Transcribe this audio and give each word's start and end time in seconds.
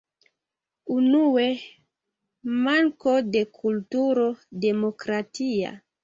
Unue: 0.93 1.43
manko 2.63 3.13
de 3.35 3.43
kulturo 3.59 4.25
demokratia. 4.65 5.75